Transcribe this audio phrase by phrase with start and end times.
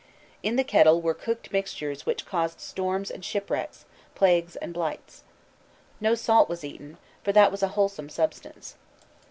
[0.41, 3.85] In the kettle were cooked mixtures which caused storms and shipwrecks,
[4.15, 5.23] plagues, and blights.
[5.99, 8.77] No salt was eaten, for that was a wholesome substance.